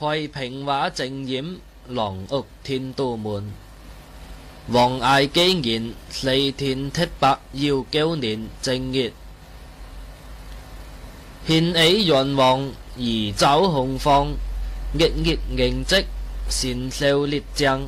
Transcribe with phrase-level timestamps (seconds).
[0.00, 3.52] 太平话正染，狼屋天都门。
[4.68, 9.12] 王艾基言：四天赤白，要九年正月。
[11.46, 13.04] 献起云王而
[13.36, 14.28] 走红方，
[14.98, 15.96] 日月凝积，
[16.48, 17.82] 善笑列将。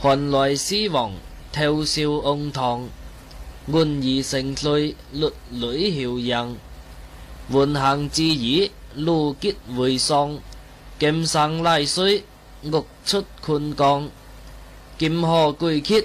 [0.00, 1.10] 寒来尸王
[1.50, 2.88] 跳笑暗堂，
[3.72, 6.56] 按以成碎，律吕晓阳。
[7.52, 10.38] 缓行至矣，露结回丧。
[10.96, 12.22] 金山丽水，
[12.62, 14.06] 玉出昆冈；
[14.96, 16.04] 金河巨阙，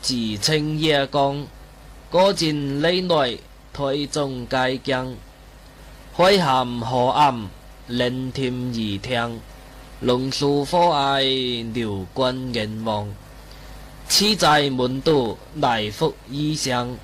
[0.00, 1.44] 自清夜光。
[2.08, 3.36] 古今以来，
[3.72, 5.16] 推崇皆境。
[6.16, 7.48] 海涵河暗，
[7.88, 9.36] 鳞潜羽翔。
[10.02, 11.20] 龙树虎爱，
[11.74, 13.12] 流观凝望。
[14.08, 16.96] 此在门都，乃复异乡？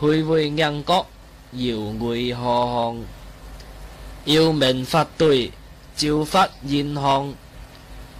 [0.00, 0.94] 巍巍雁阁，
[1.52, 2.96] 遥回何
[4.26, 4.34] 向？
[4.44, 5.52] 要命发对。
[5.96, 7.34] 召发燕行，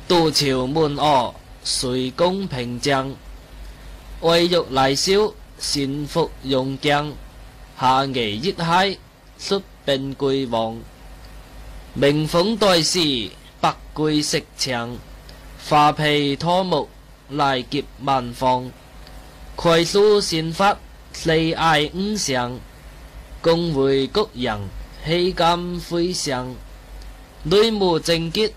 [0.06, 3.10] 杜朝，门俄垂弓平将，
[4.20, 5.12] 爱玉来烧
[5.58, 7.12] 善福用将，
[7.80, 8.96] 下夷亦嗨
[9.38, 10.76] 率兵俱王，
[11.94, 14.94] 明凤代时百巨食长，
[15.68, 16.88] 化皮拖木
[17.30, 18.70] 赖劫万方，
[19.56, 20.76] 盖苏善法，
[21.12, 22.58] 四艾五上，
[23.40, 24.60] 共会谷人
[25.04, 26.54] 欺金灰上。
[27.44, 28.52] 内务正洁，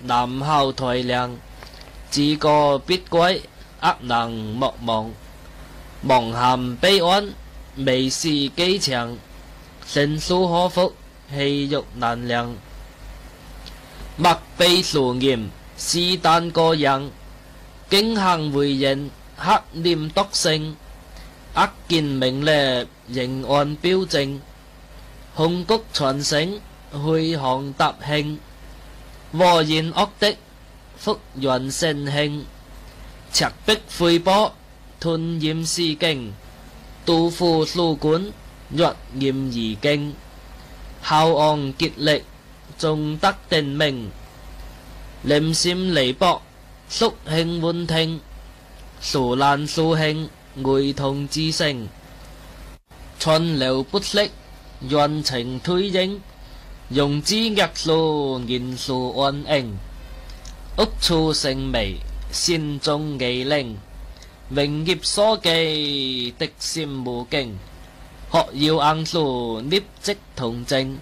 [0.00, 1.28] 南效台良；
[2.08, 3.42] 自国必归，
[3.80, 5.10] 厄能莫忘。
[6.02, 7.30] 忙含悲安，
[7.74, 9.16] 未视机长；
[9.84, 10.92] 圣书可复，
[11.34, 12.54] 气欲难量。
[14.16, 17.08] 莫非素言，是但过人；
[17.90, 20.76] 经行回应，刻念笃性，
[21.54, 24.38] 阿见明烈，仍案标正；
[25.34, 26.60] 红谷传醒。
[26.92, 28.38] 去行踏庆，
[29.32, 30.36] 和贤恶的
[30.96, 32.46] 福云盛庆，
[33.32, 34.52] 赤壁溃波，
[34.98, 36.32] 吞咽诗经，
[37.04, 38.32] 杜甫素馆，
[38.70, 40.14] 若念而敬，
[41.02, 42.22] 孝昂竭力，
[42.78, 44.10] 终得定命，
[45.22, 46.40] 临扇离薄，
[46.88, 48.18] 宿庆晚听，
[49.00, 50.28] 蜀难苏兴，
[50.62, 51.86] 会同之声，
[53.20, 54.30] 春流不息，
[54.88, 56.18] 运情推应。
[56.90, 59.76] 融资若素，严肃安英。
[60.78, 61.96] 屋处盛微，
[62.32, 63.76] 仙中寄灵。
[64.48, 67.58] 荣业所寄，谪心无惊。
[68.30, 70.96] 学要硬树，立即同证。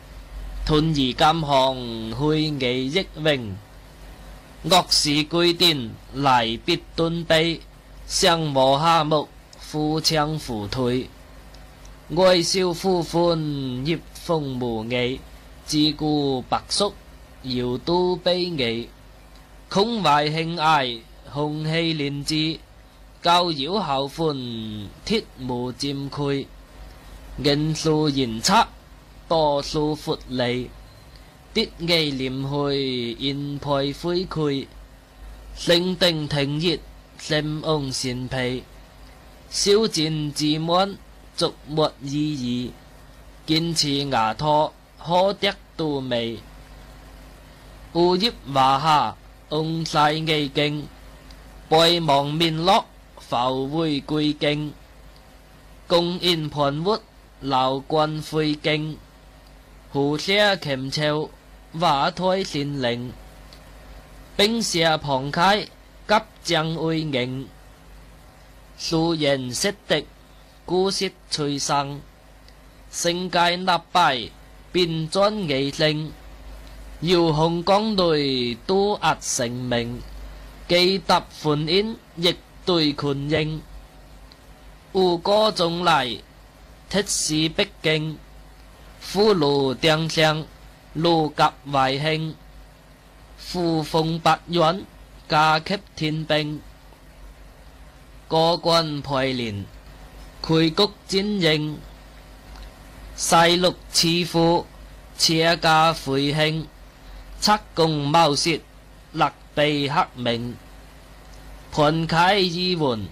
[0.67, 2.43] 断而甘行，去伪
[2.83, 3.57] 益荣。
[4.69, 7.61] 恶事俱颠，离别断卑，
[8.09, 9.29] 上和下木，
[9.61, 11.09] 夫唱扶退，
[12.17, 15.21] 哀笑呼欢，业风无异。
[15.69, 16.94] 自古白宿
[17.43, 18.87] 遥都卑鄙，
[19.69, 20.97] 空怀兴艾，
[21.34, 22.56] 雄气连志，
[23.21, 24.37] 教扰后欢，
[25.04, 26.47] 铁无占愧，
[27.37, 28.65] 任素言策，
[29.27, 30.71] 多数阔利，
[31.53, 34.69] 跌翳廉去，现配灰愧，
[35.56, 36.78] 性定挺热，
[37.19, 38.62] 性昂善脾，
[39.50, 40.97] 消战自满，
[41.37, 42.15] 逐末意
[42.62, 42.72] 义，
[43.47, 44.72] 坚持牙托。
[45.06, 46.37] 可得杜梅，
[47.93, 49.17] 乌日华下，
[49.49, 50.89] 红西魏经，
[51.69, 52.84] 白望面落，
[53.21, 54.75] 浮灰归径。
[55.87, 56.91] 公燕盘曲，
[57.39, 58.99] 流干灰经。
[59.93, 61.31] 胡车秦桥，
[61.78, 63.12] 华台仙灵。
[64.37, 65.62] 冰蛇旁开，
[66.09, 67.47] 急将会凝。
[68.77, 70.05] 素人识敌，
[70.65, 72.00] 孤色垂生。
[72.91, 74.31] 圣阶纳拜。
[74.77, 76.13] 便转异姓，
[77.01, 79.97] 遥控江内都压成名；
[80.69, 83.63] 既答款烟，亦对群应。
[84.93, 86.19] 胡歌总来，
[86.91, 88.17] 铁使逼敬；
[89.01, 90.45] 俘虏帐相，
[90.93, 92.35] 路甲外庆。
[93.39, 94.84] 扶风白允，
[95.27, 96.59] 加给天兵；
[98.29, 99.65] 各军排练，
[100.45, 101.79] 溃谷专应。
[103.16, 104.66] 细六似乎，
[105.16, 106.68] 且家悔兴。
[107.41, 108.60] 七共谋雪，
[109.13, 109.24] 立
[109.54, 110.54] 碑黑名。
[111.72, 113.07] 盘启意缓，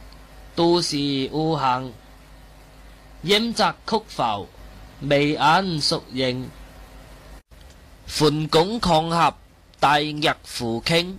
[0.54, 0.96] 度是
[1.32, 1.90] 乌行。
[3.22, 4.46] 音杂曲浮，
[5.00, 6.50] 眉眼熟应，
[8.06, 9.34] 桓公抗合，
[9.80, 11.18] 大逆扶倾。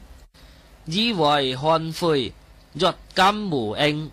[0.86, 2.32] 以为汉悔，
[2.74, 4.12] 若今无应。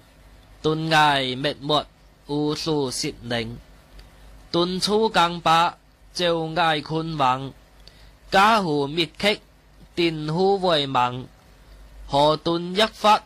[0.62, 1.84] 断崖灭没，
[2.28, 3.58] 乌苏蚀凝。
[4.52, 5.74] 顿处江白，
[6.12, 7.50] 就爱困茫；
[8.30, 9.40] 家户密集，
[9.94, 11.24] 电户为忙。
[12.06, 13.24] 河顿一发，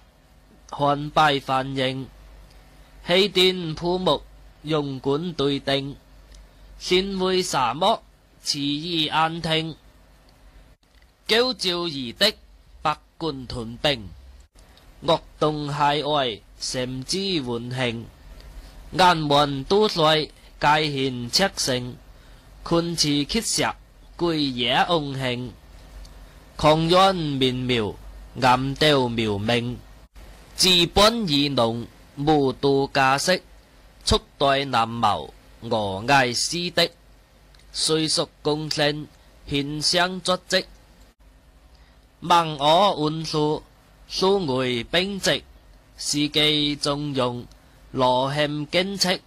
[0.70, 2.06] 旱败泛盈；
[3.04, 4.22] 气电铺木，
[4.62, 5.96] 用管对定。
[6.78, 8.00] 扇门啥么？
[8.44, 9.74] 迟意安听。
[11.26, 11.90] 骄照而
[12.30, 12.36] 的
[12.82, 14.08] 百官屯兵，
[15.02, 18.06] 恶动海外，甚之缓庆。
[18.92, 20.28] 雁门都帅。
[20.58, 21.98] 介献策性，
[22.62, 23.66] 困似碣石，
[24.16, 25.52] 贵野翁庆。
[26.56, 27.94] 狂冤绵苗，
[28.40, 29.78] 暗调苗命，
[30.56, 31.86] 自本以农，
[32.16, 33.38] 无度驾色，
[34.02, 36.90] 速代南谋，俄艾斯的。
[37.70, 39.06] 虽属功臣，
[39.46, 40.64] 献相作职，
[42.20, 43.62] 孟我文数，
[44.08, 45.44] 苏梅兵籍，
[45.98, 47.44] 是计重用，
[47.92, 49.20] 罗庆荆戚。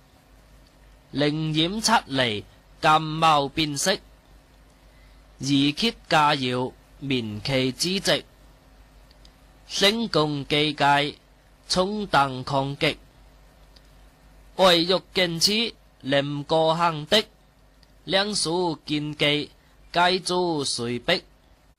[1.11, 2.45] 灵染出离
[2.81, 8.23] 鉴貌变色，而竭驾扰绵期之直，
[9.67, 11.15] 星共既界
[11.67, 12.95] 冲动抗击，
[14.57, 17.23] 外欲见此临过行的，
[18.03, 19.49] 两鼠见忌
[19.91, 21.23] 皆诸垂逼，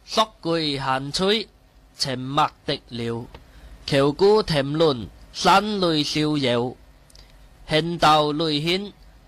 [0.04, 1.48] 缩据闲吹
[1.96, 3.24] 沉默的了，
[3.86, 6.76] 樵姑停论山泪笑有，
[7.68, 8.92] 兴斗泪牵。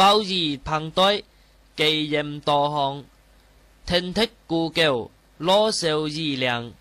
[0.00, 1.22] 包仪胖呆，
[1.76, 3.04] 寄人多
[3.86, 6.72] 幸；听剔故旧，罗袖二两，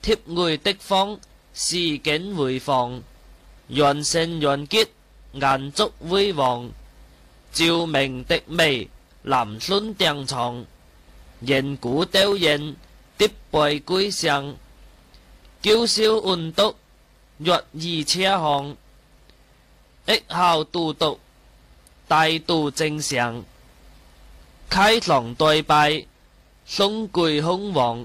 [0.00, 1.18] 贴外的方，
[1.52, 3.00] 市景回房；
[3.66, 4.86] 润盛润洁，
[5.32, 6.70] 银烛辉煌。
[7.52, 8.88] 照明的微，
[9.24, 10.64] 兰孙定藏，
[11.40, 12.76] 人骨雕影，
[13.18, 14.52] 叠背归上；
[15.60, 16.76] 娇羞玉足，
[17.38, 18.76] 若二车行。
[20.06, 21.18] 益孝度度。
[22.14, 23.42] 大度正常，
[24.68, 26.04] 开床对拜，
[26.66, 28.04] 松桂空王，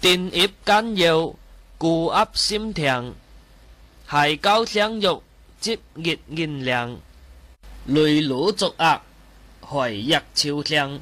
[0.00, 1.34] 电业紧要，
[1.76, 3.12] 固压心田，
[4.10, 5.20] 系胶相玉
[5.60, 6.96] 接月银凉，
[7.84, 9.02] 雷鲁作压，
[9.60, 10.98] 海日超常，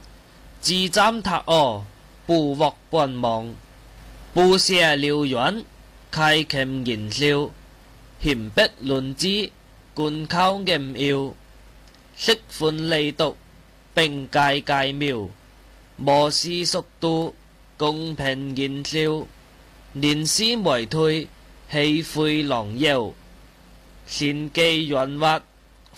[0.60, 1.84] 自瞻塔恶，
[2.26, 3.54] 布获半望，
[4.32, 5.64] 布舍撩远，
[6.10, 7.48] 开琴言笑，
[8.20, 9.48] 铅笔论之，
[9.94, 11.32] 贯口硬要。
[12.16, 13.36] 色款利毒，
[13.92, 15.28] 并戒戒妙，
[15.96, 17.34] 磨诗速度
[17.76, 19.26] 公平言笑，
[19.92, 21.26] 念诗未退
[21.72, 23.12] 气悔狼妖，
[24.06, 25.42] 善记润滑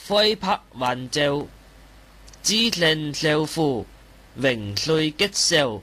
[0.08, 1.46] 挥拍还照，
[2.42, 3.84] 知性少妇
[4.36, 5.82] 荣岁吉兆，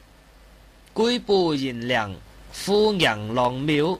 [0.96, 2.14] 居步贤良
[2.52, 3.98] 夫人浪庙，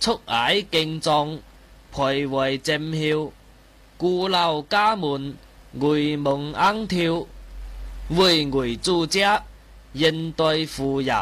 [0.00, 1.38] 速矮敬壮
[1.92, 3.30] 徘徊正翘。
[4.02, 5.32] 故老家门，
[5.78, 7.24] 外梦莺跳，
[8.16, 9.40] 回外住家，
[9.92, 11.14] 应对妇也。